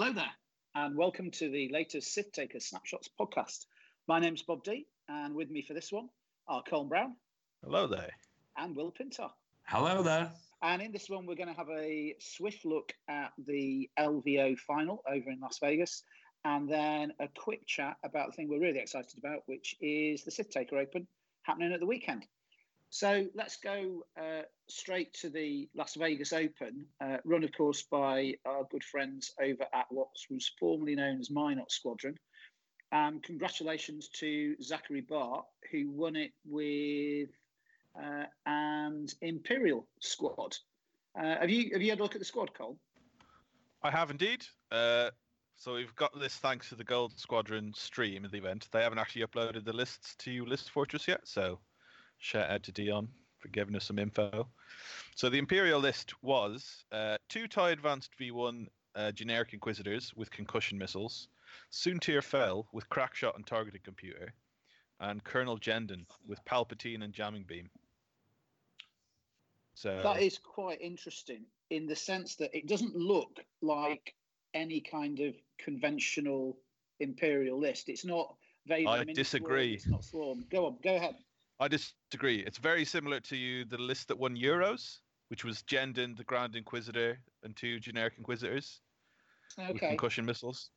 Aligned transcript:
Hello 0.00 0.14
there, 0.14 0.32
and 0.74 0.96
welcome 0.96 1.30
to 1.32 1.50
the 1.50 1.68
latest 1.68 2.14
Sith 2.14 2.32
Taker 2.32 2.58
Snapshots 2.58 3.10
podcast. 3.20 3.66
My 4.08 4.18
name's 4.18 4.40
Bob 4.40 4.64
D, 4.64 4.86
and 5.10 5.34
with 5.34 5.50
me 5.50 5.60
for 5.60 5.74
this 5.74 5.92
one 5.92 6.08
are 6.48 6.62
Colin 6.62 6.88
Brown. 6.88 7.16
Hello 7.62 7.86
there. 7.86 8.08
And 8.56 8.74
Will 8.74 8.92
Pintar. 8.92 9.28
Hello 9.64 10.02
there. 10.02 10.32
And 10.62 10.80
in 10.80 10.90
this 10.90 11.10
one, 11.10 11.26
we're 11.26 11.34
going 11.34 11.50
to 11.50 11.54
have 11.54 11.68
a 11.68 12.14
swift 12.18 12.64
look 12.64 12.94
at 13.10 13.32
the 13.46 13.90
LVO 13.98 14.58
final 14.60 15.02
over 15.06 15.28
in 15.28 15.38
Las 15.38 15.58
Vegas, 15.58 16.02
and 16.46 16.66
then 16.66 17.12
a 17.20 17.28
quick 17.36 17.66
chat 17.66 17.98
about 18.02 18.30
the 18.30 18.32
thing 18.32 18.48
we're 18.48 18.58
really 18.58 18.78
excited 18.78 19.18
about, 19.18 19.42
which 19.44 19.76
is 19.82 20.24
the 20.24 20.30
Sith 20.30 20.48
Taker 20.48 20.78
Open 20.78 21.06
happening 21.42 21.74
at 21.74 21.80
the 21.80 21.84
weekend. 21.84 22.24
So 22.90 23.26
let's 23.36 23.56
go 23.56 24.04
uh, 24.20 24.42
straight 24.68 25.14
to 25.14 25.30
the 25.30 25.68
Las 25.76 25.94
Vegas 25.94 26.32
Open, 26.32 26.86
uh, 27.00 27.18
run, 27.24 27.44
of 27.44 27.52
course, 27.56 27.82
by 27.82 28.34
our 28.44 28.66
good 28.68 28.82
friends 28.82 29.32
over 29.40 29.64
at 29.72 29.86
what 29.90 30.08
was 30.28 30.50
formerly 30.58 30.96
known 30.96 31.20
as 31.20 31.30
Mynock 31.30 31.70
Squadron. 31.70 32.18
Um, 32.90 33.20
congratulations 33.20 34.08
to 34.18 34.56
Zachary 34.60 35.02
Bart, 35.02 35.44
who 35.70 35.88
won 35.88 36.16
it 36.16 36.32
with 36.44 37.28
uh, 37.96 38.24
and 38.44 39.14
Imperial 39.22 39.86
squad. 40.00 40.56
Uh, 41.16 41.38
have 41.40 41.50
you 41.50 41.70
have 41.72 41.82
you 41.82 41.90
had 41.90 42.00
a 42.00 42.02
look 42.02 42.16
at 42.16 42.20
the 42.20 42.24
squad, 42.24 42.52
Cole? 42.54 42.76
I 43.84 43.90
have 43.92 44.10
indeed. 44.10 44.44
Uh, 44.72 45.10
so 45.56 45.74
we've 45.74 45.94
got 45.94 46.18
this 46.18 46.36
thanks 46.36 46.68
to 46.70 46.74
the 46.74 46.84
Gold 46.84 47.16
Squadron 47.16 47.72
stream 47.74 48.24
of 48.24 48.32
the 48.32 48.38
event. 48.38 48.68
They 48.72 48.82
haven't 48.82 48.98
actually 48.98 49.24
uploaded 49.24 49.64
the 49.64 49.72
lists 49.72 50.16
to 50.20 50.44
List 50.46 50.70
Fortress 50.70 51.06
yet, 51.06 51.20
so 51.24 51.60
Shout 52.20 52.50
out 52.50 52.62
to 52.64 52.72
Dion 52.72 53.08
for 53.38 53.48
giving 53.48 53.74
us 53.74 53.84
some 53.84 53.98
info. 53.98 54.46
So 55.16 55.28
the 55.28 55.38
Imperial 55.38 55.80
list 55.80 56.12
was 56.22 56.84
uh, 56.92 57.16
two 57.28 57.48
TIE 57.48 57.70
Advanced 57.70 58.10
V1 58.20 58.66
uh, 58.94 59.12
generic 59.12 59.52
Inquisitors 59.52 60.12
with 60.14 60.30
concussion 60.30 60.78
missiles, 60.78 61.28
Soontir 61.72 62.22
Fel 62.22 62.68
with 62.72 62.88
crackshot 62.90 63.36
and 63.36 63.46
targeting 63.46 63.80
computer, 63.82 64.34
and 65.00 65.24
Colonel 65.24 65.58
Jendon 65.58 66.04
with 66.26 66.44
Palpatine 66.44 67.02
and 67.02 67.12
jamming 67.12 67.44
beam. 67.44 67.70
So 69.74 70.00
that 70.02 70.20
is 70.20 70.36
quite 70.36 70.80
interesting 70.80 71.46
in 71.70 71.86
the 71.86 71.96
sense 71.96 72.36
that 72.36 72.54
it 72.54 72.66
doesn't 72.66 72.94
look 72.94 73.40
like 73.62 74.14
any 74.52 74.80
kind 74.80 75.20
of 75.20 75.34
conventional 75.58 76.58
Imperial 76.98 77.58
list. 77.58 77.88
It's 77.88 78.04
not 78.04 78.34
Vader. 78.66 78.90
I 78.90 79.04
disagree. 79.04 79.74
It's 79.74 79.86
not 79.86 80.04
Thrawn. 80.04 80.44
Go 80.50 80.66
on. 80.66 80.76
Go 80.82 80.96
ahead. 80.96 81.14
I 81.60 81.68
disagree. 81.68 82.40
It's 82.40 82.56
very 82.56 82.86
similar 82.86 83.20
to 83.20 83.64
the 83.66 83.76
list 83.76 84.08
that 84.08 84.18
won 84.18 84.34
Euros, 84.34 84.98
which 85.28 85.44
was 85.44 85.62
Jendon, 85.62 86.16
the 86.16 86.24
Grand 86.24 86.56
Inquisitor, 86.56 87.18
and 87.44 87.54
two 87.54 87.78
generic 87.78 88.14
Inquisitors 88.16 88.80
okay. 89.58 89.72
with 89.72 89.80
concussion 89.80 90.24
missiles. 90.24 90.70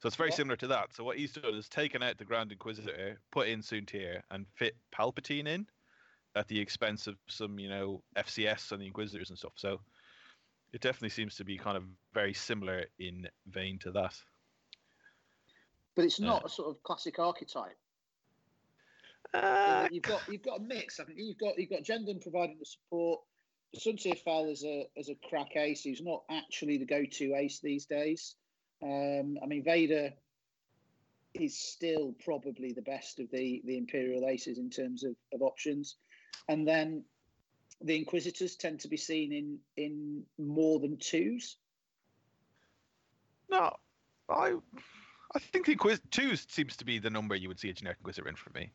So 0.00 0.06
it's 0.06 0.16
very 0.16 0.30
yeah. 0.30 0.36
similar 0.36 0.56
to 0.56 0.66
that. 0.68 0.94
So 0.94 1.04
what 1.04 1.18
he's 1.18 1.32
done 1.32 1.54
is 1.54 1.68
taken 1.68 2.02
out 2.02 2.16
the 2.16 2.24
Grand 2.24 2.50
Inquisitor, 2.50 3.20
put 3.30 3.46
in 3.46 3.60
Soontir, 3.60 4.22
and 4.30 4.46
fit 4.56 4.74
Palpatine 4.92 5.46
in 5.46 5.66
at 6.34 6.48
the 6.48 6.58
expense 6.58 7.06
of 7.06 7.16
some, 7.28 7.58
you 7.58 7.68
know, 7.68 8.02
FCS 8.16 8.72
and 8.72 8.80
the 8.80 8.86
Inquisitors 8.86 9.28
and 9.28 9.38
stuff. 9.38 9.52
So 9.56 9.80
it 10.72 10.80
definitely 10.80 11.10
seems 11.10 11.36
to 11.36 11.44
be 11.44 11.58
kind 11.58 11.76
of 11.76 11.84
very 12.14 12.32
similar 12.32 12.86
in 12.98 13.28
vein 13.46 13.78
to 13.80 13.92
that. 13.92 14.14
But 15.94 16.06
it's 16.06 16.18
not 16.18 16.42
uh, 16.42 16.46
a 16.46 16.48
sort 16.48 16.70
of 16.70 16.82
classic 16.82 17.18
archetype. 17.18 17.76
Uh, 19.34 19.88
you've 19.90 20.02
got 20.02 20.20
you've 20.28 20.42
got 20.42 20.60
a 20.60 20.62
mix. 20.62 21.00
I 21.00 21.04
think 21.04 21.18
you've 21.18 21.38
got 21.38 21.58
you've 21.58 21.70
got 21.70 21.82
Jendon 21.82 22.20
providing 22.20 22.58
the 22.58 22.66
support. 22.66 23.20
Soontir 23.76 24.18
Fel 24.18 24.50
is 24.50 24.64
a 24.64 24.86
as 24.98 25.08
a 25.08 25.14
crack 25.28 25.56
ace 25.56 25.84
who's 25.84 26.02
not 26.02 26.22
actually 26.30 26.76
the 26.76 26.84
go-to 26.84 27.34
ace 27.34 27.60
these 27.60 27.86
days. 27.86 28.34
Um, 28.82 29.38
I 29.42 29.46
mean, 29.46 29.64
Vader 29.64 30.12
is 31.34 31.58
still 31.58 32.14
probably 32.22 32.72
the 32.72 32.82
best 32.82 33.20
of 33.20 33.30
the 33.30 33.62
the 33.64 33.78
Imperial 33.78 34.28
aces 34.28 34.58
in 34.58 34.68
terms 34.68 35.02
of, 35.02 35.14
of 35.32 35.40
options, 35.40 35.96
and 36.48 36.68
then 36.68 37.02
the 37.80 37.96
Inquisitors 37.96 38.56
tend 38.56 38.80
to 38.80 38.88
be 38.88 38.98
seen 38.98 39.32
in 39.32 39.58
in 39.78 40.22
more 40.38 40.78
than 40.78 40.98
twos. 40.98 41.56
No, 43.50 43.74
I 44.28 44.56
I 45.34 45.38
think 45.38 45.64
the 45.64 45.72
Inquis- 45.72 46.00
twos 46.10 46.46
seems 46.50 46.76
to 46.76 46.84
be 46.84 46.98
the 46.98 47.08
number 47.08 47.34
you 47.34 47.48
would 47.48 47.58
see 47.58 47.70
a 47.70 47.72
generic 47.72 47.96
Inquisitor 48.00 48.28
in 48.28 48.36
for 48.36 48.50
me 48.50 48.70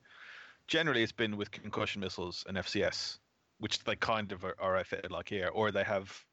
generally 0.67 1.03
it's 1.03 1.11
been 1.11 1.37
with 1.37 1.51
concussion 1.51 2.01
missiles 2.01 2.43
and 2.47 2.57
FCS, 2.57 3.17
which 3.59 3.83
they 3.83 3.95
kind 3.95 4.31
of 4.31 4.43
are, 4.43 4.55
are 4.59 4.83
fitted 4.83 5.11
like 5.11 5.29
here, 5.29 5.49
or 5.53 5.71
they 5.71 5.83
have 5.83 6.23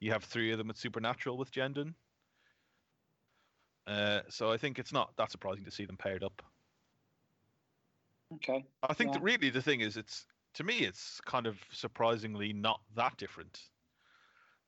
you 0.00 0.12
have 0.12 0.24
three 0.24 0.52
of 0.52 0.58
them 0.58 0.68
with 0.68 0.76
supernatural 0.76 1.38
with 1.38 1.52
Jendon. 1.52 1.94
Uh, 3.86 4.20
so 4.28 4.50
I 4.50 4.56
think 4.56 4.78
it's 4.78 4.92
not 4.92 5.16
that 5.16 5.30
surprising 5.30 5.64
to 5.64 5.70
see 5.70 5.84
them 5.84 5.96
paired 5.96 6.24
up. 6.24 6.42
Okay. 8.34 8.64
I 8.82 8.94
think 8.94 9.08
yeah. 9.08 9.18
that 9.18 9.22
really 9.22 9.50
the 9.50 9.62
thing 9.62 9.80
is, 9.80 9.96
it's 9.96 10.26
to 10.54 10.64
me, 10.64 10.78
it's 10.78 11.20
kind 11.24 11.46
of 11.46 11.58
surprisingly 11.70 12.52
not 12.52 12.80
that 12.96 13.16
different. 13.16 13.60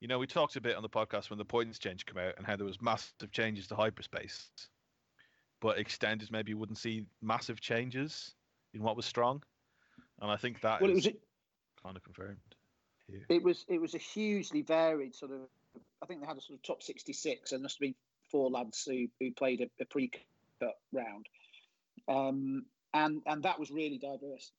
You 0.01 0.07
know, 0.07 0.19
we 0.19 0.29
talked 0.29 0.55
a 0.55 0.61
bit 0.61 0.77
on 0.77 0.83
the 0.83 0.89
podcast 0.89 1.29
when 1.29 1.39
the 1.39 1.45
points 1.45 1.79
change 1.79 2.07
came 2.07 2.23
out 2.23 2.35
and 2.37 2.47
how 2.47 2.57
there 2.57 2.67
was 2.67 2.81
massive 2.81 3.33
changes 3.33 3.67
to 3.67 3.75
hyperspace, 3.75 4.49
but 5.61 5.79
extenders 5.79 6.31
maybe 6.31 6.55
wouldn't 6.55 6.79
see 6.79 7.05
massive 7.21 7.61
changes 7.61 8.35
in 8.75 8.83
what 8.83 8.97
was 8.97 9.07
strong, 9.07 9.43
and 10.21 10.31
I 10.31 10.37
think 10.37 10.61
that 10.63 10.81
well, 10.81 10.91
it 10.91 10.95
was 10.95 11.07
a, 11.07 11.15
kind 11.83 11.97
of 11.97 12.03
confirmed. 12.03 12.39
Here. 13.11 13.25
It 13.29 13.43
was 13.43 13.65
it 13.69 13.81
was 13.81 13.95
a 13.95 13.99
hugely 13.99 14.63
varied 14.63 15.15
sort 15.15 15.33
of. 15.33 15.41
I 16.03 16.07
think 16.07 16.21
they 16.21 16.27
had 16.27 16.37
a 16.37 16.41
sort 16.41 16.59
of 16.59 16.63
top 16.63 16.83
sixty 16.83 17.13
six, 17.13 17.53
and 17.53 17.63
must 17.63 17.77
have 17.77 17.81
been 17.81 17.95
four 18.31 18.51
lads 18.51 18.85
who, 18.85 19.07
who 19.21 19.33
played 19.33 19.61
a, 19.61 19.83
a 19.83 19.87
pre 19.87 20.11
cut 20.61 20.75
round, 20.93 21.27
um, 22.09 22.65
and 22.95 23.23
and 23.27 23.43
that 23.43 23.59
was 23.59 23.71
really 23.71 23.99
diverse. 23.99 24.53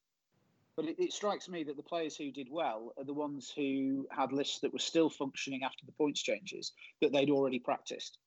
But 0.75 0.85
it, 0.85 0.95
it, 0.97 1.13
strikes 1.13 1.49
me 1.49 1.63
that 1.65 1.75
the 1.75 1.83
players 1.83 2.15
who 2.15 2.31
did 2.31 2.47
well 2.49 2.93
are 2.97 3.03
the 3.03 3.13
ones 3.13 3.51
who 3.53 4.07
had 4.11 4.31
lists 4.31 4.59
that 4.59 4.71
were 4.71 4.79
still 4.79 5.09
functioning 5.09 5.63
after 5.63 5.85
the 5.85 5.91
points 5.91 6.21
changes 6.21 6.71
that 7.01 7.11
they'd 7.11 7.29
already 7.29 7.59
practiced. 7.59 8.17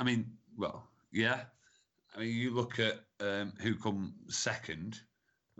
I 0.00 0.04
mean, 0.04 0.26
well, 0.56 0.88
yeah, 1.12 1.42
I 2.16 2.20
mean, 2.20 2.34
you 2.34 2.50
look 2.52 2.80
at 2.80 3.00
um, 3.20 3.52
who 3.60 3.74
come 3.74 4.14
second. 4.28 5.00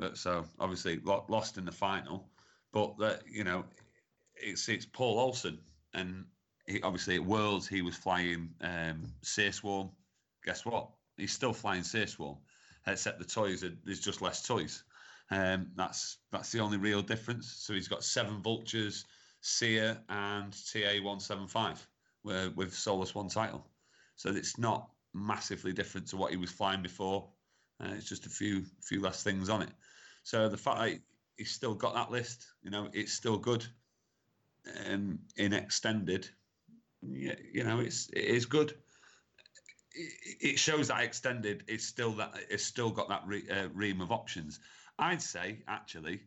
Uh, 0.00 0.14
so 0.14 0.44
obviously 0.58 1.00
lost 1.04 1.58
in 1.58 1.64
the 1.64 1.72
final, 1.72 2.30
but 2.72 2.96
that 2.98 3.22
you 3.30 3.44
know, 3.44 3.64
it's 4.34 4.68
it's 4.68 4.86
Paul 4.86 5.18
Olson, 5.18 5.58
and 5.94 6.24
he, 6.66 6.80
obviously 6.82 7.16
at 7.16 7.24
Worlds 7.24 7.68
he 7.68 7.82
was 7.82 7.96
flying 7.96 8.50
um. 8.62 9.12
Guess 10.44 10.64
what? 10.64 10.88
He's 11.16 11.32
still 11.32 11.52
flying 11.52 11.82
Swarm, 11.82 12.38
except 12.86 13.18
the 13.18 13.24
toys 13.26 13.62
are, 13.62 13.76
there's 13.84 14.00
just 14.00 14.22
less 14.22 14.46
toys. 14.46 14.84
Um, 15.30 15.68
that's 15.76 16.18
that's 16.32 16.50
the 16.50 16.60
only 16.60 16.78
real 16.78 17.02
difference. 17.02 17.46
So 17.46 17.74
he's 17.74 17.88
got 17.88 18.02
seven 18.02 18.42
vultures, 18.42 19.04
Seer, 19.42 19.98
and 20.08 20.52
TA 20.72 21.02
one 21.02 21.20
seven 21.20 21.46
five, 21.46 21.86
with 22.24 22.74
Soulless 22.74 23.14
One 23.14 23.28
title. 23.28 23.66
So 24.16 24.30
it's 24.30 24.58
not 24.58 24.90
massively 25.14 25.72
different 25.72 26.06
to 26.08 26.16
what 26.16 26.30
he 26.30 26.36
was 26.36 26.50
flying 26.50 26.82
before. 26.82 27.28
Uh, 27.80 27.94
it's 27.96 28.08
just 28.08 28.26
a 28.26 28.30
few 28.30 28.64
few 28.82 29.00
less 29.00 29.22
things 29.22 29.48
on 29.48 29.62
it. 29.62 29.70
So 30.22 30.48
the 30.48 30.56
fact 30.56 30.80
that 30.80 31.00
he's 31.36 31.50
still 31.50 31.74
got 31.74 31.94
that 31.94 32.10
list, 32.10 32.46
you 32.62 32.70
know, 32.70 32.88
it's 32.92 33.12
still 33.12 33.38
good. 33.38 33.64
Um, 34.86 35.20
in 35.36 35.54
extended, 35.54 36.28
yeah, 37.02 37.36
you 37.52 37.64
know, 37.64 37.80
it's 37.80 38.08
it 38.10 38.24
is 38.24 38.46
good. 38.46 38.74
It, 39.92 40.58
shows 40.58 40.88
that 40.88 41.02
extended 41.02 41.64
is 41.66 41.84
still 41.84 42.12
that 42.12 42.34
it's 42.48 42.64
still 42.64 42.90
got 42.90 43.08
that 43.08 43.22
re, 43.26 43.42
uh, 43.50 43.68
ream 43.72 44.00
of 44.00 44.12
options. 44.12 44.60
I'd 44.98 45.22
say 45.22 45.62
actually, 45.66 46.20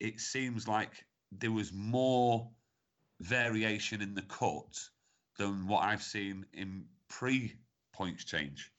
it 0.00 0.20
seems 0.20 0.66
like 0.68 1.04
there 1.32 1.52
was 1.52 1.72
more 1.72 2.48
variation 3.20 4.00
in 4.00 4.14
the 4.14 4.22
cut 4.22 4.78
than 5.36 5.66
what 5.66 5.82
I've 5.82 6.02
seen 6.02 6.46
in 6.52 6.84
pre 7.08 7.54
points 7.92 8.24
change. 8.24 8.72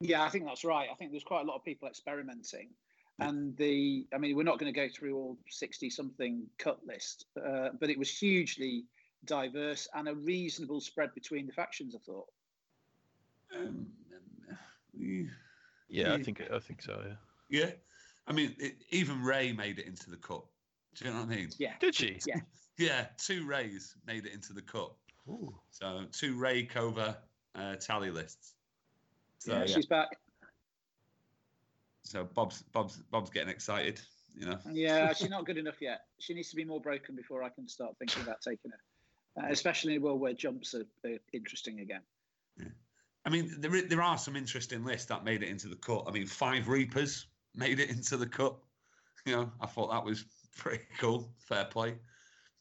Yeah, 0.00 0.22
I 0.22 0.28
think 0.30 0.46
that's 0.46 0.64
right. 0.64 0.88
I 0.90 0.94
think 0.94 1.10
there's 1.10 1.24
quite 1.24 1.42
a 1.42 1.44
lot 1.44 1.56
of 1.56 1.64
people 1.64 1.88
experimenting. 1.88 2.70
And 3.18 3.54
the, 3.58 4.06
I 4.14 4.18
mean, 4.18 4.34
we're 4.34 4.44
not 4.44 4.58
going 4.58 4.72
to 4.72 4.80
go 4.80 4.88
through 4.88 5.14
all 5.14 5.36
60 5.50 5.90
something 5.90 6.46
cut 6.58 6.78
list, 6.86 7.26
uh, 7.36 7.68
but 7.78 7.90
it 7.90 7.98
was 7.98 8.10
hugely 8.10 8.84
diverse 9.26 9.86
and 9.94 10.08
a 10.08 10.14
reasonable 10.14 10.80
spread 10.80 11.14
between 11.14 11.46
the 11.46 11.52
factions, 11.52 11.94
I 11.94 11.98
thought. 11.98 12.26
Um, 13.54 13.86
yeah, 15.88 16.14
I 16.14 16.22
think 16.22 16.40
I 16.52 16.58
think 16.60 16.82
so. 16.82 17.02
Yeah, 17.50 17.60
yeah. 17.60 17.70
I 18.26 18.32
mean, 18.32 18.54
it, 18.58 18.76
even 18.90 19.22
Rey 19.22 19.52
made 19.52 19.78
it 19.78 19.86
into 19.86 20.08
the 20.08 20.16
cut. 20.16 20.44
Do 20.94 21.04
you 21.04 21.10
know 21.10 21.18
what 21.18 21.30
I 21.30 21.36
mean? 21.36 21.50
Yeah. 21.58 21.74
Did 21.80 21.94
she? 21.94 22.20
Yeah. 22.26 22.40
yeah, 22.78 23.06
two 23.18 23.46
Reys 23.46 23.96
made 24.06 24.24
it 24.24 24.32
into 24.32 24.52
the 24.52 24.62
cut. 24.62 24.92
Ooh. 25.28 25.54
So 25.70 26.04
two 26.12 26.36
Rey 26.38 26.62
Cover 26.62 27.16
uh, 27.54 27.76
tally 27.76 28.10
lists. 28.10 28.54
So, 29.40 29.52
yeah, 29.52 29.66
she's 29.66 29.86
back. 29.86 30.08
So 32.02 32.24
Bob's 32.34 32.62
Bob's 32.72 32.98
Bob's 33.10 33.30
getting 33.30 33.48
excited. 33.48 34.00
You 34.34 34.46
know. 34.46 34.58
Yeah, 34.70 35.12
she's 35.14 35.30
not 35.30 35.46
good 35.46 35.58
enough 35.58 35.80
yet. 35.80 36.02
She 36.18 36.34
needs 36.34 36.50
to 36.50 36.56
be 36.56 36.64
more 36.64 36.80
broken 36.80 37.16
before 37.16 37.42
I 37.42 37.48
can 37.48 37.66
start 37.66 37.96
thinking 37.98 38.22
about 38.22 38.40
taking 38.42 38.70
her. 38.70 39.42
uh, 39.42 39.50
especially 39.50 39.94
in 39.94 40.02
a 40.02 40.04
world 40.04 40.20
where 40.20 40.34
jumps 40.34 40.74
are, 40.74 40.84
are 41.08 41.18
interesting 41.32 41.80
again. 41.80 42.02
Yeah. 42.58 42.66
I 43.24 43.30
mean, 43.30 43.56
there 43.58 43.82
there 43.82 44.02
are 44.02 44.18
some 44.18 44.36
interesting 44.36 44.84
lists 44.84 45.06
that 45.06 45.24
made 45.24 45.42
it 45.42 45.48
into 45.48 45.68
the 45.68 45.76
cut. 45.76 46.04
I 46.06 46.10
mean, 46.10 46.26
five 46.26 46.68
Reapers 46.68 47.26
made 47.54 47.80
it 47.80 47.90
into 47.90 48.16
the 48.16 48.26
cut. 48.26 48.56
You 49.26 49.36
know, 49.36 49.52
I 49.60 49.66
thought 49.66 49.90
that 49.90 50.02
was 50.02 50.24
pretty 50.56 50.82
cool. 50.98 51.30
Fair 51.46 51.66
play. 51.66 51.98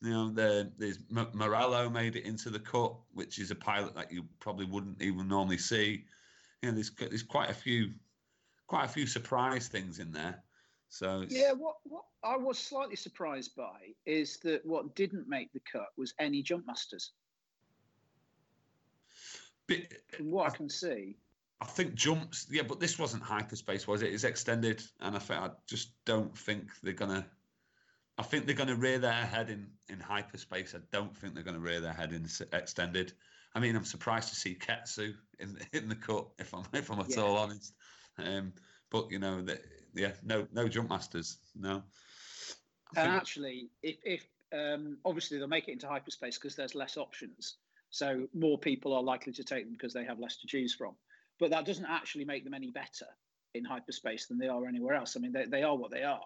You 0.01 0.09
know, 0.09 0.29
the, 0.29 0.69
there's 0.77 0.97
Moralo 1.09 1.89
made 1.89 2.17
it 2.17 2.25
into 2.25 2.49
the 2.49 2.59
cut, 2.59 2.95
which 3.13 3.39
is 3.39 3.49
a 3.49 3.55
pilot 3.55 3.95
that 3.95 4.11
you 4.11 4.25
probably 4.41 4.65
wouldn't 4.65 5.01
even 5.01 5.29
normally 5.29 5.57
see. 5.57 6.03
You 6.61 6.69
know, 6.69 6.75
there's 6.75 6.91
there's 6.91 7.23
quite 7.23 7.49
a 7.49 7.53
few 7.53 7.91
quite 8.67 8.85
a 8.85 8.89
few 8.89 9.07
surprise 9.07 9.67
things 9.67 9.99
in 9.99 10.11
there. 10.11 10.43
So 10.89 11.25
yeah, 11.29 11.51
what 11.51 11.75
what 11.83 12.03
I 12.23 12.35
was 12.35 12.57
slightly 12.57 12.95
surprised 12.95 13.55
by 13.55 13.93
is 14.05 14.37
that 14.39 14.65
what 14.65 14.95
didn't 14.95 15.27
make 15.27 15.53
the 15.53 15.61
cut 15.71 15.87
was 15.97 16.13
any 16.19 16.41
jump 16.41 16.65
masters. 16.65 17.11
But, 19.67 19.77
From 20.17 20.31
what 20.31 20.45
I, 20.45 20.53
I 20.53 20.57
can 20.57 20.69
see, 20.69 21.15
I 21.61 21.65
think 21.65 21.93
jumps. 21.93 22.47
Yeah, 22.49 22.63
but 22.63 22.79
this 22.79 22.97
wasn't 22.97 23.23
hyperspace, 23.23 23.87
was 23.87 24.01
it? 24.01 24.13
It's 24.13 24.23
extended, 24.23 24.81
and 25.01 25.15
I 25.15 25.19
think 25.19 25.39
I 25.39 25.49
just 25.67 25.93
don't 26.05 26.35
think 26.37 26.69
they're 26.81 26.93
gonna. 26.93 27.25
I 28.17 28.23
think 28.23 28.45
they're 28.45 28.55
going 28.55 28.67
to 28.67 28.75
rear 28.75 28.99
their 28.99 29.13
head 29.13 29.49
in, 29.49 29.67
in 29.87 29.97
hyperspace. 29.97 30.75
I 30.75 30.79
don't 30.91 31.15
think 31.15 31.35
they're 31.35 31.43
going 31.43 31.55
to 31.55 31.61
rear 31.61 31.79
their 31.79 31.93
head 31.93 32.11
in 32.11 32.27
extended. 32.51 33.13
I 33.55 33.59
mean, 33.59 33.75
I'm 33.75 33.85
surprised 33.85 34.29
to 34.29 34.35
see 34.35 34.55
Ketsu 34.55 35.13
in 35.39 35.57
in 35.73 35.89
the 35.89 35.95
cut. 35.95 36.27
If 36.37 36.53
I'm 36.53 36.63
if 36.73 36.91
I'm 36.91 36.99
at 36.99 37.09
yeah. 37.09 37.21
all 37.21 37.37
honest, 37.37 37.73
um, 38.17 38.53
but 38.89 39.11
you 39.11 39.19
know, 39.19 39.41
the, 39.41 39.59
yeah, 39.93 40.11
no 40.23 40.47
no 40.53 40.67
jump 40.67 40.89
masters, 40.89 41.37
no. 41.55 41.83
And 42.95 43.11
actually, 43.11 43.69
if 43.83 43.97
if 44.03 44.27
um, 44.53 44.97
obviously 45.05 45.37
they'll 45.37 45.47
make 45.47 45.67
it 45.67 45.73
into 45.73 45.87
hyperspace 45.87 46.37
because 46.37 46.55
there's 46.55 46.75
less 46.75 46.97
options, 46.97 47.57
so 47.89 48.27
more 48.33 48.57
people 48.57 48.93
are 48.93 49.03
likely 49.03 49.33
to 49.33 49.43
take 49.43 49.65
them 49.65 49.73
because 49.73 49.93
they 49.93 50.05
have 50.05 50.19
less 50.19 50.37
to 50.37 50.47
choose 50.47 50.73
from. 50.73 50.95
But 51.39 51.51
that 51.51 51.65
doesn't 51.65 51.85
actually 51.85 52.25
make 52.25 52.43
them 52.43 52.53
any 52.53 52.71
better 52.71 53.05
in 53.53 53.65
hyperspace 53.65 54.27
than 54.27 54.37
they 54.37 54.47
are 54.47 54.67
anywhere 54.67 54.95
else. 54.95 55.15
I 55.15 55.19
mean, 55.19 55.31
they, 55.31 55.45
they 55.45 55.63
are 55.63 55.75
what 55.75 55.91
they 55.91 56.03
are. 56.03 56.25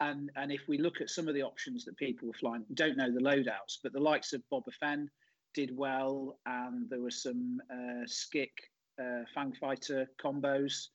And 0.00 0.30
and 0.36 0.52
if 0.52 0.68
we 0.68 0.78
look 0.78 1.00
at 1.00 1.10
some 1.10 1.28
of 1.28 1.34
the 1.34 1.42
options 1.42 1.84
that 1.84 1.96
people 1.96 2.28
were 2.28 2.34
flying, 2.34 2.64
don't 2.74 2.96
know 2.96 3.12
the 3.12 3.20
loadouts, 3.20 3.78
but 3.82 3.92
the 3.92 4.00
likes 4.00 4.32
of 4.32 4.42
Boba 4.52 4.72
Fett 4.78 5.00
did 5.54 5.76
well, 5.76 6.38
and 6.46 6.88
there 6.88 7.00
were 7.00 7.10
some 7.10 7.60
uh, 7.70 8.06
Skick 8.06 8.52
uh, 9.00 9.24
Fang 9.34 9.52
Fighter 9.60 10.08
combos 10.22 10.88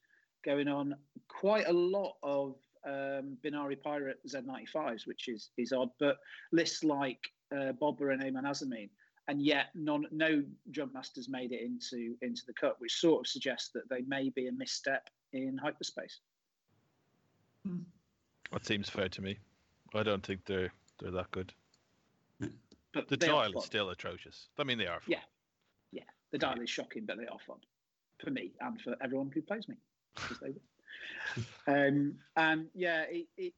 going 0.45 0.67
on. 0.67 0.95
Quite 1.27 1.67
a 1.67 1.73
lot 1.73 2.15
of 2.23 2.55
um, 2.85 3.37
Binayre 3.43 3.81
Pirate 3.81 4.19
Z95s, 4.27 5.07
which 5.07 5.27
is 5.27 5.49
is 5.57 5.71
odd, 5.71 5.89
but 5.99 6.17
lists 6.51 6.83
like 6.83 7.19
uh, 7.51 7.73
Boba 7.73 8.13
and 8.13 8.21
Emon 8.21 8.45
Azzameen, 8.45 8.89
and 9.27 9.41
yet 9.41 9.67
none, 9.75 10.05
no 10.11 10.43
jump 10.71 10.93
masters 10.93 11.29
made 11.29 11.51
it 11.51 11.61
into 11.61 12.15
into 12.21 12.43
the 12.45 12.53
cut, 12.53 12.75
which 12.79 12.99
sort 12.99 13.21
of 13.21 13.27
suggests 13.27 13.69
that 13.73 13.89
they 13.89 14.01
may 14.01 14.29
be 14.29 14.47
a 14.47 14.51
misstep 14.51 15.09
in 15.31 15.57
hyperspace. 15.57 16.19
Hmm. 17.65 17.79
That 18.51 18.65
seems 18.65 18.89
fair 18.89 19.09
to 19.09 19.21
me. 19.21 19.39
I 19.95 20.03
don't 20.03 20.25
think 20.25 20.45
they're 20.45 20.71
they're 20.99 21.11
that 21.11 21.31
good. 21.31 21.53
But 22.93 23.07
the 23.07 23.17
dial 23.17 23.57
is 23.57 23.65
still 23.65 23.89
atrocious. 23.89 24.49
I 24.57 24.63
mean, 24.63 24.77
they 24.77 24.87
are. 24.87 24.99
Fun. 25.01 25.07
Yeah, 25.07 25.19
yeah. 25.91 26.03
The 26.31 26.37
dial 26.37 26.59
is 26.61 26.69
shocking, 26.69 27.05
but 27.05 27.17
they 27.17 27.25
are 27.25 27.39
fun 27.45 27.57
for 28.23 28.29
me 28.29 28.51
and 28.61 28.79
for 28.81 28.95
everyone 29.01 29.31
who 29.33 29.41
plays 29.41 29.67
me. 29.67 29.75
um, 31.67 32.15
and 32.35 32.67
yeah, 32.73 33.03
it, 33.09 33.27
it, 33.37 33.53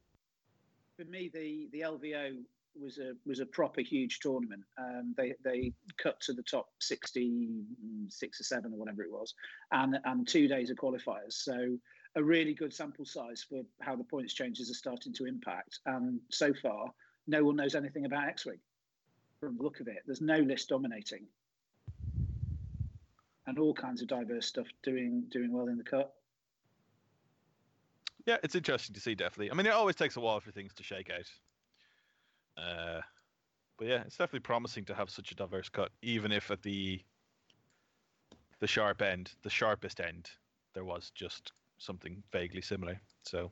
for 0.97 1.05
me 1.05 1.29
the 1.33 1.67
the 1.71 1.81
LVO 1.81 2.37
was 2.79 2.97
a 2.97 3.13
was 3.25 3.39
a 3.39 3.45
proper 3.45 3.81
huge 3.81 4.19
tournament. 4.19 4.63
Um, 4.77 5.13
they 5.17 5.33
they 5.43 5.73
cut 5.97 6.19
to 6.21 6.33
the 6.33 6.43
top 6.43 6.69
sixty 6.79 7.63
six 8.09 8.39
or 8.39 8.43
seven 8.43 8.73
or 8.73 8.77
whatever 8.77 9.03
it 9.03 9.11
was, 9.11 9.33
and 9.71 9.97
and 10.05 10.27
two 10.27 10.47
days 10.47 10.69
of 10.69 10.77
qualifiers. 10.77 11.33
So 11.33 11.77
a 12.15 12.23
really 12.23 12.53
good 12.53 12.73
sample 12.73 13.05
size 13.05 13.45
for 13.47 13.63
how 13.81 13.95
the 13.95 14.03
points 14.03 14.33
changes 14.33 14.71
are 14.71 14.75
starting 14.75 15.13
to 15.13 15.25
impact. 15.25 15.79
And 15.85 16.19
so 16.31 16.53
far, 16.53 16.87
no 17.27 17.43
one 17.43 17.57
knows 17.57 17.75
anything 17.75 18.05
about. 18.05 18.39
From 18.39 18.53
the 18.53 18.59
look 19.41 19.79
of 19.79 19.87
it, 19.87 20.03
there's 20.05 20.21
no 20.21 20.37
list 20.37 20.69
dominating, 20.69 21.25
and 23.47 23.59
all 23.59 23.73
kinds 23.73 24.01
of 24.01 24.07
diverse 24.07 24.47
stuff 24.47 24.67
doing 24.83 25.23
doing 25.29 25.51
well 25.51 25.67
in 25.67 25.77
the 25.77 25.83
cut. 25.83 26.13
Yeah, 28.25 28.37
it's 28.43 28.55
interesting 28.55 28.93
to 28.95 28.99
see. 28.99 29.15
Definitely. 29.15 29.51
I 29.51 29.53
mean, 29.53 29.67
it 29.67 29.73
always 29.73 29.95
takes 29.95 30.15
a 30.17 30.19
while 30.19 30.39
for 30.39 30.51
things 30.51 30.73
to 30.75 30.83
shake 30.83 31.11
out. 31.11 32.63
Uh, 32.63 33.01
but 33.77 33.87
yeah, 33.87 34.01
it's 34.05 34.17
definitely 34.17 34.39
promising 34.39 34.85
to 34.85 34.95
have 34.95 35.09
such 35.09 35.31
a 35.31 35.35
diverse 35.35 35.69
cut, 35.69 35.91
even 36.01 36.31
if 36.31 36.49
at 36.49 36.61
the 36.63 37.01
the 38.59 38.67
sharp 38.67 39.01
end, 39.01 39.31
the 39.43 39.49
sharpest 39.49 39.99
end, 39.99 40.29
there 40.73 40.85
was 40.85 41.11
just 41.13 41.51
something 41.77 42.23
vaguely 42.31 42.61
similar. 42.61 42.99
So 43.23 43.51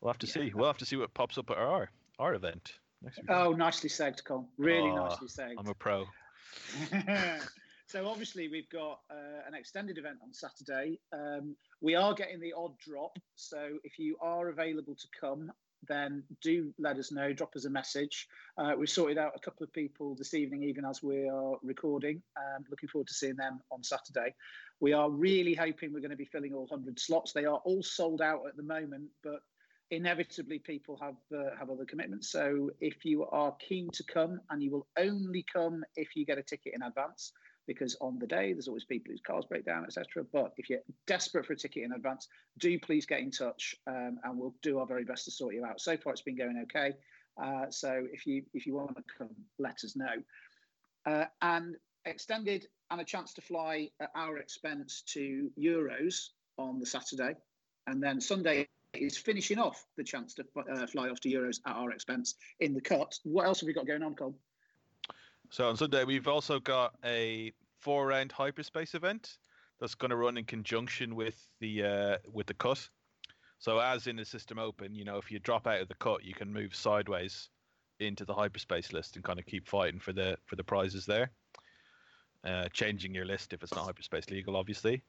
we'll 0.00 0.12
have 0.12 0.18
to 0.18 0.26
yeah. 0.26 0.32
see. 0.32 0.52
We'll 0.54 0.68
have 0.68 0.78
to 0.78 0.86
see 0.86 0.96
what 0.96 1.12
pops 1.12 1.38
up 1.38 1.50
at 1.50 1.58
our 1.58 1.90
our 2.18 2.34
event 2.34 2.78
next 3.02 3.18
week. 3.18 3.26
Oh, 3.28 3.52
nicely 3.52 3.88
said, 3.88 4.22
Colin. 4.24 4.46
Really 4.58 4.90
oh, 4.90 4.96
nicely 4.96 5.28
said. 5.28 5.54
I'm 5.58 5.66
a 5.66 5.74
pro. 5.74 6.04
so 7.86 8.08
obviously 8.08 8.48
we've 8.48 8.68
got 8.70 9.00
uh, 9.10 9.46
an 9.46 9.54
extended 9.54 9.98
event 9.98 10.18
on 10.22 10.32
Saturday. 10.32 10.98
Um, 11.12 11.56
we 11.80 11.94
are 11.94 12.14
getting 12.14 12.40
the 12.40 12.52
odd 12.56 12.78
drop. 12.78 13.18
So 13.34 13.78
if 13.84 13.98
you 13.98 14.16
are 14.20 14.48
available 14.48 14.94
to 14.94 15.06
come, 15.20 15.50
then 15.88 16.22
do 16.42 16.72
let 16.78 16.96
us 16.96 17.12
know. 17.12 17.32
Drop 17.32 17.54
us 17.54 17.64
a 17.64 17.70
message. 17.70 18.26
Uh, 18.58 18.72
we've 18.78 18.88
sorted 18.88 19.18
out 19.18 19.32
a 19.36 19.40
couple 19.40 19.64
of 19.64 19.72
people 19.72 20.14
this 20.16 20.34
evening, 20.34 20.62
even 20.62 20.84
as 20.84 21.02
we 21.02 21.28
are 21.28 21.56
recording. 21.62 22.22
Um, 22.36 22.64
looking 22.70 22.88
forward 22.88 23.08
to 23.08 23.14
seeing 23.14 23.36
them 23.36 23.60
on 23.70 23.82
Saturday. 23.82 24.34
We 24.80 24.92
are 24.92 25.10
really 25.10 25.54
hoping 25.54 25.92
we're 25.92 26.00
going 26.00 26.10
to 26.10 26.16
be 26.16 26.26
filling 26.26 26.52
all 26.52 26.66
100 26.68 26.98
slots. 26.98 27.32
They 27.32 27.44
are 27.44 27.60
all 27.64 27.82
sold 27.82 28.20
out 28.20 28.42
at 28.48 28.56
the 28.56 28.62
moment, 28.62 29.08
but 29.22 29.40
inevitably 29.90 30.58
people 30.58 30.98
have 31.00 31.16
uh, 31.34 31.56
have 31.58 31.70
other 31.70 31.84
commitments. 31.84 32.30
So 32.30 32.70
if 32.80 33.04
you 33.04 33.24
are 33.26 33.54
keen 33.68 33.88
to 33.92 34.04
come, 34.04 34.40
and 34.50 34.62
you 34.62 34.70
will 34.70 34.86
only 34.98 35.44
come 35.52 35.84
if 35.96 36.16
you 36.16 36.26
get 36.26 36.38
a 36.38 36.42
ticket 36.42 36.74
in 36.74 36.82
advance, 36.82 37.32
because 37.66 37.96
on 38.00 38.18
the 38.18 38.26
day 38.26 38.52
there's 38.52 38.68
always 38.68 38.84
people 38.84 39.12
whose 39.12 39.20
cars 39.20 39.44
break 39.44 39.64
down, 39.64 39.84
etc. 39.84 40.24
But 40.32 40.52
if 40.56 40.68
you're 40.68 40.80
desperate 41.06 41.46
for 41.46 41.52
a 41.52 41.56
ticket 41.56 41.84
in 41.84 41.92
advance, 41.92 42.28
do 42.58 42.78
please 42.78 43.06
get 43.06 43.20
in 43.20 43.30
touch, 43.30 43.76
um, 43.86 44.18
and 44.24 44.38
we'll 44.38 44.54
do 44.62 44.78
our 44.78 44.86
very 44.86 45.04
best 45.04 45.24
to 45.26 45.30
sort 45.30 45.54
you 45.54 45.64
out. 45.64 45.80
So 45.80 45.96
far, 45.96 46.12
it's 46.12 46.22
been 46.22 46.36
going 46.36 46.64
okay. 46.64 46.94
Uh, 47.40 47.70
so 47.70 48.06
if 48.12 48.26
you 48.26 48.42
if 48.54 48.66
you 48.66 48.74
want 48.74 48.96
to 48.96 49.02
come, 49.18 49.34
let 49.58 49.84
us 49.84 49.94
know. 49.96 50.22
Uh, 51.04 51.26
and 51.42 51.76
extended 52.04 52.66
and 52.90 53.00
a 53.00 53.04
chance 53.04 53.34
to 53.34 53.40
fly 53.40 53.90
at 54.00 54.10
our 54.14 54.38
expense 54.38 55.02
to 55.06 55.50
Euros 55.58 56.28
on 56.56 56.80
the 56.80 56.86
Saturday, 56.86 57.34
and 57.86 58.02
then 58.02 58.20
Sunday 58.20 58.68
is 58.98 59.16
finishing 59.16 59.58
off 59.58 59.86
the 59.96 60.04
chance 60.04 60.34
to 60.34 60.44
uh, 60.72 60.86
fly 60.86 61.08
off 61.08 61.20
to 61.20 61.28
Euros 61.28 61.60
at 61.66 61.76
our 61.76 61.92
expense 61.92 62.34
in 62.60 62.74
the 62.74 62.80
cut. 62.80 63.18
What 63.24 63.46
else 63.46 63.60
have 63.60 63.66
we 63.66 63.72
got 63.72 63.86
going 63.86 64.02
on, 64.02 64.14
Cole? 64.14 64.34
So 65.50 65.68
on 65.68 65.76
Sunday 65.76 66.04
we've 66.04 66.28
also 66.28 66.58
got 66.58 66.94
a 67.04 67.52
four-round 67.80 68.32
hyperspace 68.32 68.94
event 68.94 69.38
that's 69.80 69.94
going 69.94 70.10
to 70.10 70.16
run 70.16 70.38
in 70.38 70.44
conjunction 70.44 71.14
with 71.14 71.46
the 71.60 71.84
uh, 71.84 72.16
with 72.32 72.46
the 72.46 72.54
cut. 72.54 72.88
So 73.58 73.78
as 73.78 74.06
in 74.06 74.16
the 74.16 74.24
system 74.24 74.58
open, 74.58 74.94
you 74.94 75.04
know, 75.04 75.18
if 75.18 75.30
you 75.30 75.38
drop 75.38 75.66
out 75.66 75.80
of 75.80 75.88
the 75.88 75.94
cut, 75.94 76.24
you 76.24 76.34
can 76.34 76.52
move 76.52 76.74
sideways 76.74 77.48
into 78.00 78.24
the 78.24 78.34
hyperspace 78.34 78.92
list 78.92 79.16
and 79.16 79.24
kind 79.24 79.38
of 79.38 79.46
keep 79.46 79.66
fighting 79.66 80.00
for 80.00 80.12
the 80.12 80.36
for 80.46 80.56
the 80.56 80.64
prizes 80.64 81.06
there. 81.06 81.30
Uh, 82.44 82.68
changing 82.72 83.14
your 83.14 83.24
list 83.24 83.52
if 83.52 83.62
it's 83.62 83.74
not 83.74 83.86
hyperspace 83.86 84.30
legal, 84.30 84.56
obviously. 84.56 85.02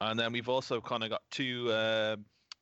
And 0.00 0.18
then 0.18 0.32
we've 0.32 0.48
also 0.48 0.80
kind 0.80 1.02
of 1.02 1.10
got 1.10 1.22
two, 1.30 1.70
uh, 1.70 2.16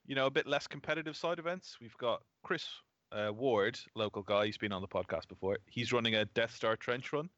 you 0.06 0.14
know, 0.14 0.26
a 0.26 0.30
bit 0.30 0.46
less 0.46 0.66
competitive 0.66 1.16
side 1.16 1.38
events. 1.38 1.76
We've 1.80 1.96
got 1.98 2.22
Chris 2.42 2.66
uh, 3.12 3.32
Ward, 3.32 3.78
local 3.94 4.22
guy. 4.22 4.46
He's 4.46 4.58
been 4.58 4.72
on 4.72 4.82
the 4.82 4.88
podcast 4.88 5.28
before. 5.28 5.58
He's 5.66 5.92
running 5.92 6.14
a 6.14 6.24
Death 6.26 6.54
Star 6.54 6.76
trench 6.76 7.12
run. 7.12 7.28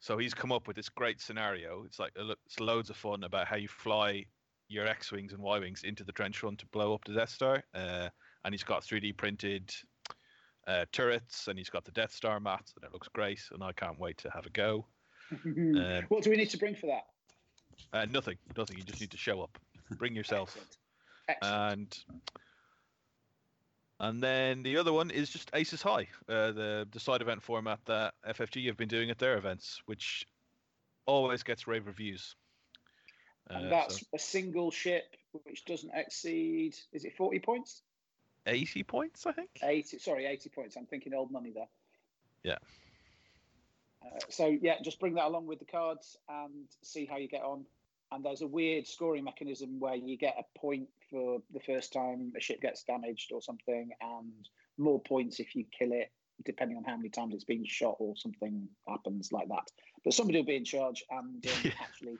So 0.00 0.16
he's 0.16 0.34
come 0.34 0.52
up 0.52 0.68
with 0.68 0.76
this 0.76 0.88
great 0.88 1.20
scenario. 1.20 1.82
It's 1.84 1.98
like 1.98 2.12
it's 2.16 2.60
loads 2.60 2.88
of 2.88 2.96
fun 2.96 3.24
about 3.24 3.48
how 3.48 3.56
you 3.56 3.68
fly 3.68 4.24
your 4.68 4.86
X 4.86 5.10
wings 5.10 5.32
and 5.32 5.42
Y 5.42 5.58
wings 5.58 5.82
into 5.82 6.04
the 6.04 6.12
trench 6.12 6.42
run 6.42 6.56
to 6.56 6.66
blow 6.66 6.94
up 6.94 7.04
the 7.04 7.14
Death 7.14 7.30
Star. 7.30 7.64
Uh, 7.74 8.08
and 8.44 8.54
he's 8.54 8.62
got 8.62 8.82
3D 8.82 9.16
printed 9.16 9.72
uh, 10.66 10.84
turrets, 10.92 11.48
and 11.48 11.58
he's 11.58 11.70
got 11.70 11.84
the 11.84 11.90
Death 11.92 12.12
Star 12.12 12.38
mats, 12.38 12.74
and 12.76 12.84
it 12.84 12.92
looks 12.92 13.08
great. 13.08 13.40
And 13.52 13.62
I 13.62 13.72
can't 13.72 13.98
wait 13.98 14.18
to 14.18 14.30
have 14.30 14.46
a 14.46 14.50
go. 14.50 14.86
um, 15.32 16.02
what 16.08 16.22
do 16.22 16.30
we 16.30 16.36
need 16.36 16.50
to 16.50 16.58
bring 16.58 16.76
for 16.76 16.86
that? 16.86 17.04
Uh, 17.92 18.06
nothing, 18.10 18.36
nothing. 18.56 18.76
You 18.76 18.84
just 18.84 19.00
need 19.00 19.10
to 19.10 19.16
show 19.16 19.40
up. 19.40 19.58
Bring 19.98 20.14
yourself. 20.14 20.56
Excellent. 21.28 21.72
And 21.72 21.98
and 24.00 24.22
then 24.22 24.62
the 24.62 24.76
other 24.76 24.92
one 24.92 25.10
is 25.10 25.28
just 25.28 25.50
Aces 25.54 25.82
High, 25.82 26.08
uh, 26.28 26.52
the 26.52 26.88
the 26.90 27.00
side 27.00 27.20
event 27.20 27.42
format 27.42 27.80
that 27.86 28.14
FFG 28.26 28.66
have 28.66 28.76
been 28.76 28.88
doing 28.88 29.10
at 29.10 29.18
their 29.18 29.36
events, 29.36 29.82
which 29.86 30.26
always 31.06 31.42
gets 31.42 31.66
rave 31.66 31.86
reviews. 31.86 32.36
And 33.50 33.66
uh, 33.66 33.70
that's 33.70 34.00
so. 34.00 34.06
a 34.14 34.18
single 34.18 34.70
ship 34.70 35.16
which 35.44 35.64
doesn't 35.64 35.90
exceed 35.94 36.76
is 36.92 37.04
it 37.04 37.16
40 37.16 37.38
points? 37.40 37.82
80 38.46 38.82
points, 38.84 39.26
I 39.26 39.32
think. 39.32 39.50
80 39.62 39.98
sorry, 39.98 40.26
80 40.26 40.48
points. 40.50 40.76
I'm 40.76 40.86
thinking 40.86 41.12
old 41.12 41.30
money 41.30 41.50
there. 41.50 41.68
Yeah. 42.44 42.58
Uh, 44.02 44.18
so 44.28 44.46
yeah, 44.46 44.76
just 44.82 45.00
bring 45.00 45.14
that 45.14 45.26
along 45.26 45.46
with 45.46 45.58
the 45.58 45.64
cards 45.64 46.16
and 46.28 46.66
see 46.82 47.04
how 47.04 47.16
you 47.16 47.26
get 47.28 47.42
on. 47.42 47.64
And 48.12 48.24
there's 48.24 48.42
a 48.42 48.46
weird 48.46 48.86
scoring 48.86 49.24
mechanism 49.24 49.80
where 49.80 49.96
you 49.96 50.16
get 50.16 50.36
a 50.38 50.58
point 50.58 50.88
for 51.10 51.38
the 51.52 51.60
first 51.60 51.92
time 51.92 52.32
a 52.36 52.40
ship 52.40 52.60
gets 52.60 52.82
damaged 52.84 53.32
or 53.32 53.40
something, 53.42 53.90
and 54.00 54.48
more 54.76 55.00
points 55.00 55.40
if 55.40 55.54
you 55.54 55.64
kill 55.76 55.92
it, 55.92 56.10
depending 56.44 56.76
on 56.76 56.84
how 56.84 56.96
many 56.96 57.08
times 57.08 57.34
it's 57.34 57.44
been 57.44 57.64
shot 57.64 57.96
or 57.98 58.14
something 58.16 58.68
happens 58.88 59.30
like 59.32 59.48
that. 59.48 59.64
But 60.04 60.14
somebody 60.14 60.38
will 60.38 60.46
be 60.46 60.56
in 60.56 60.64
charge 60.64 61.02
and 61.10 61.44
um, 61.46 61.52
Yeah. 61.64 61.70
actually. 61.80 62.18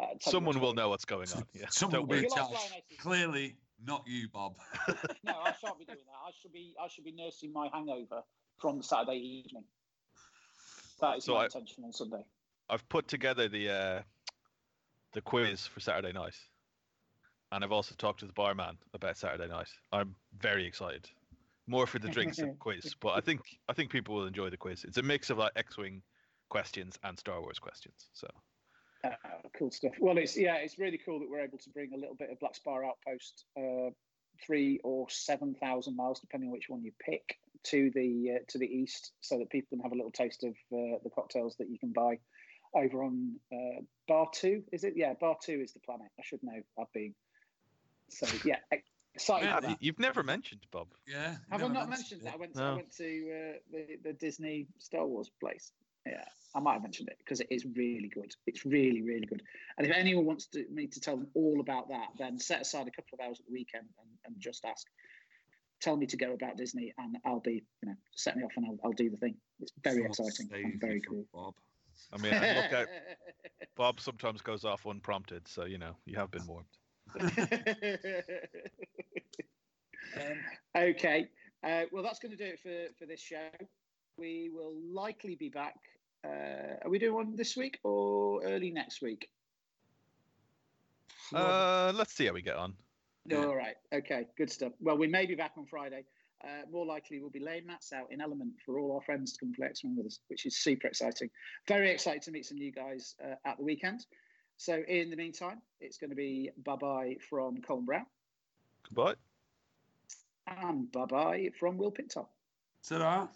Uh, 0.00 0.06
Someone 0.20 0.58
will 0.60 0.72
know 0.74 0.88
what's 0.88 1.04
going 1.04 1.28
on. 1.36 1.44
Yeah. 1.52 1.66
Someone 1.70 2.00
will 2.00 2.06
be 2.08 2.24
in 2.24 2.30
charge. 2.30 2.56
Clearly, 2.98 3.56
not 3.84 4.04
you, 4.06 4.28
Bob. 4.28 4.54
No, 5.24 5.34
I 5.44 5.52
shan't 5.60 5.78
be 5.78 5.84
doing 5.84 5.98
that. 6.06 6.26
I 6.26 6.30
should 6.40 6.52
be. 6.52 6.74
I 6.82 6.88
should 6.88 7.04
be 7.04 7.12
nursing 7.12 7.52
my 7.52 7.68
hangover 7.72 8.22
from 8.58 8.82
Saturday 8.82 9.18
evening. 9.18 9.64
That 11.00 11.18
is 11.18 11.24
So 11.24 11.34
my 11.34 11.40
I- 11.40 11.44
intention 11.44 11.84
on 11.84 11.92
Sunday. 11.92 12.24
I've 12.70 12.88
put 12.88 13.06
together 13.06 13.48
the 13.48 13.68
uh, 13.70 14.02
the 15.12 15.20
quiz 15.20 15.66
for 15.66 15.80
Saturday 15.80 16.12
night, 16.12 16.34
and 17.52 17.62
I've 17.62 17.72
also 17.72 17.94
talked 17.96 18.20
to 18.20 18.26
the 18.26 18.32
barman 18.32 18.78
about 18.94 19.16
Saturday 19.16 19.46
night. 19.46 19.68
I'm 19.92 20.14
very 20.38 20.66
excited. 20.66 21.08
More 21.66 21.86
for 21.86 21.98
the 21.98 22.08
drinks 22.08 22.38
than 22.38 22.54
quiz, 22.58 22.94
but 23.00 23.10
I 23.10 23.20
think 23.20 23.40
I 23.68 23.72
think 23.72 23.90
people 23.90 24.16
will 24.16 24.26
enjoy 24.26 24.50
the 24.50 24.56
quiz. 24.56 24.84
It's 24.84 24.98
a 24.98 25.02
mix 25.02 25.30
of 25.30 25.38
like 25.38 25.52
X-wing 25.54 26.02
questions 26.48 26.98
and 27.04 27.18
Star 27.18 27.40
Wars 27.40 27.58
questions. 27.58 28.08
So 28.12 28.26
Uh, 29.04 29.10
cool 29.58 29.70
stuff. 29.70 29.92
Well, 30.00 30.18
it's 30.18 30.36
yeah, 30.36 30.56
it's 30.56 30.78
really 30.78 30.98
cool 30.98 31.20
that 31.20 31.28
we're 31.30 31.40
able 31.40 31.58
to 31.58 31.70
bring 31.70 31.92
a 31.92 31.96
little 31.96 32.16
bit 32.16 32.30
of 32.30 32.40
Black 32.40 32.54
Spire 32.54 32.84
Outpost, 32.84 33.44
uh, 33.56 33.90
three 34.44 34.80
or 34.82 35.06
seven 35.10 35.54
thousand 35.54 35.96
miles, 35.96 36.20
depending 36.20 36.48
on 36.48 36.52
which 36.52 36.68
one 36.68 36.82
you 36.82 36.92
pick, 37.04 37.36
to 37.64 37.90
the 37.94 38.36
uh, 38.36 38.38
to 38.48 38.58
the 38.58 38.66
east, 38.66 39.12
so 39.20 39.38
that 39.38 39.50
people 39.50 39.76
can 39.76 39.80
have 39.80 39.92
a 39.92 39.96
little 39.96 40.10
taste 40.10 40.42
of 40.44 40.52
uh, 40.72 40.98
the 41.04 41.10
cocktails 41.14 41.56
that 41.58 41.68
you 41.70 41.78
can 41.78 41.92
buy 41.92 42.18
over 42.74 43.02
on 43.02 43.36
uh, 43.52 43.80
Batuu. 44.10 44.62
Is 44.72 44.84
it? 44.84 44.94
Yeah, 44.96 45.14
Batuu 45.20 45.62
is 45.62 45.72
the 45.72 45.80
planet. 45.80 46.08
I 46.18 46.22
should 46.24 46.42
know. 46.42 46.60
I've 46.78 46.92
been. 46.92 47.14
So 48.12 48.26
yeah, 48.44 48.56
excited 49.14 49.46
Yeah, 49.46 49.60
that. 49.60 49.82
you've 49.82 49.98
never 49.98 50.22
mentioned 50.22 50.60
Bob. 50.70 50.88
Yeah. 51.06 51.36
Have 51.50 51.62
I 51.62 51.68
not 51.68 51.88
mentioned 51.88 52.22
mentioned 52.22 52.22
that? 52.22 52.34
I 52.34 52.36
went 52.36 52.54
to, 52.54 52.62
I 52.62 52.74
went 52.74 52.96
to 52.96 53.04
uh, 53.04 53.58
the, 53.70 53.86
the 54.04 54.12
Disney 54.12 54.66
Star 54.78 55.06
Wars 55.06 55.30
place. 55.40 55.72
Yeah, 56.06 56.24
I 56.54 56.60
might 56.60 56.74
have 56.74 56.82
mentioned 56.82 57.08
it 57.08 57.18
because 57.18 57.40
it 57.40 57.46
is 57.50 57.64
really 57.64 58.08
good. 58.08 58.34
It's 58.46 58.66
really, 58.66 59.02
really 59.02 59.26
good. 59.26 59.42
And 59.78 59.86
if 59.86 59.92
anyone 59.94 60.24
wants 60.26 60.46
to, 60.46 60.66
me 60.68 60.88
to 60.88 61.00
tell 61.00 61.16
them 61.16 61.28
all 61.34 61.60
about 61.60 61.88
that, 61.90 62.08
then 62.18 62.38
set 62.38 62.62
aside 62.62 62.88
a 62.88 62.90
couple 62.90 63.18
of 63.18 63.20
hours 63.20 63.38
at 63.38 63.46
the 63.46 63.52
weekend 63.52 63.86
and, 64.00 64.08
and 64.24 64.34
just 64.40 64.64
ask. 64.64 64.86
Tell 65.80 65.96
me 65.96 66.06
to 66.06 66.16
go 66.16 66.32
about 66.32 66.56
Disney, 66.56 66.94
and 66.96 67.18
I'll 67.24 67.40
be, 67.40 67.64
you 67.82 67.88
know, 67.88 67.94
set 68.14 68.36
me 68.36 68.44
off 68.44 68.52
and 68.56 68.66
I'll, 68.66 68.78
I'll 68.84 68.92
do 68.92 69.10
the 69.10 69.16
thing. 69.16 69.34
It's 69.60 69.72
very 69.82 70.02
God 70.02 70.10
exciting 70.10 70.48
and 70.52 70.80
very 70.80 71.00
cool. 71.00 71.24
Bob. 71.32 71.54
I 72.12 72.18
mean, 72.18 72.32
and 72.32 72.56
look 72.56 72.72
out, 72.72 72.86
Bob 73.76 74.00
sometimes 74.00 74.42
goes 74.42 74.64
off 74.64 74.86
unprompted, 74.86 75.48
so 75.48 75.64
you 75.64 75.78
know 75.78 75.96
you 76.04 76.16
have 76.16 76.30
been 76.30 76.46
warned. 76.46 76.66
Um, 77.20 77.30
okay. 80.76 81.28
Uh, 81.64 81.82
well, 81.92 82.02
that's 82.02 82.18
going 82.18 82.36
to 82.36 82.36
do 82.36 82.44
it 82.44 82.60
for, 82.60 82.94
for 82.98 83.06
this 83.06 83.20
show. 83.20 83.48
We 84.16 84.50
will 84.52 84.74
likely 84.92 85.36
be 85.36 85.48
back. 85.48 85.76
Uh, 86.24 86.76
are 86.84 86.90
we 86.90 86.98
doing 86.98 87.14
one 87.14 87.36
this 87.36 87.56
week 87.56 87.78
or 87.84 88.42
early 88.44 88.70
next 88.70 89.02
week? 89.02 89.28
Uh, 91.34 91.92
let's 91.94 92.12
see 92.12 92.26
how 92.26 92.32
we 92.32 92.42
get 92.42 92.56
on. 92.56 92.74
Yeah. 93.26 93.44
All 93.44 93.56
right. 93.56 93.76
Okay. 93.92 94.26
Good 94.36 94.50
stuff. 94.50 94.72
Well, 94.80 94.98
we 94.98 95.06
may 95.06 95.26
be 95.26 95.34
back 95.34 95.52
on 95.56 95.66
Friday. 95.66 96.04
Uh, 96.44 96.62
more 96.72 96.84
likely, 96.84 97.20
we'll 97.20 97.30
be 97.30 97.38
laying 97.38 97.66
mats 97.66 97.92
out 97.92 98.08
in 98.10 98.20
Element 98.20 98.52
for 98.66 98.78
all 98.78 98.92
our 98.96 99.00
friends 99.02 99.32
to 99.32 99.38
come 99.38 99.52
play 99.52 99.68
X-Men 99.68 99.96
with 99.96 100.06
us, 100.06 100.18
which 100.26 100.44
is 100.44 100.58
super 100.58 100.88
exciting. 100.88 101.30
Very 101.68 101.90
excited 101.90 102.22
to 102.22 102.32
meet 102.32 102.44
some 102.44 102.58
new 102.58 102.72
guys 102.72 103.14
uh, 103.24 103.34
at 103.44 103.58
the 103.58 103.62
weekend. 103.62 104.04
So, 104.56 104.74
in 104.86 105.10
the 105.10 105.16
meantime, 105.16 105.60
it's 105.80 105.98
going 105.98 106.10
to 106.10 106.16
be 106.16 106.50
bye 106.64 106.76
bye 106.76 107.16
from 107.28 107.60
Colin 107.62 107.84
Brown 107.84 108.06
Goodbye. 108.84 109.14
and 110.46 110.90
bye 110.92 111.06
bye 111.06 111.50
from 111.58 111.78
Will 111.78 111.90
Pinto. 111.90 112.28
Ta-da. 112.88 113.26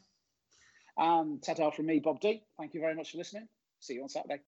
And 0.98 1.42
ta-ta 1.42 1.70
from 1.70 1.86
me, 1.86 1.98
Bob 2.00 2.20
D. 2.20 2.42
Thank 2.58 2.74
you 2.74 2.80
very 2.80 2.94
much 2.94 3.12
for 3.12 3.18
listening. 3.18 3.48
See 3.80 3.94
you 3.94 4.02
on 4.02 4.08
Saturday. 4.08 4.40